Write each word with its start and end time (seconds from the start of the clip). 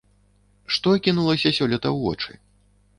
Што 0.77 0.89
кінулася 1.09 1.55
сёлета 1.61 1.87
ў 1.95 1.97
вочы? 2.09 2.31